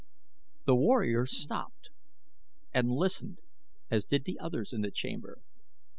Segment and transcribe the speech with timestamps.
[0.65, 1.91] The warriors stopped
[2.73, 3.37] and listened
[3.91, 5.43] as did the others in the chamber.